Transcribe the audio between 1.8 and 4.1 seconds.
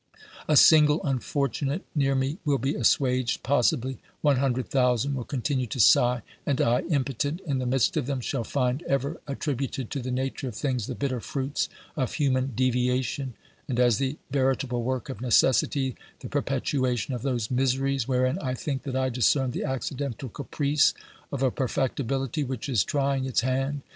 near me will be assuaged possibly,